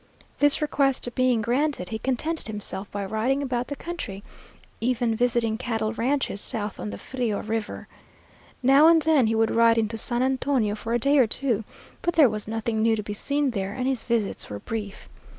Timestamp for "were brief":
14.49-15.07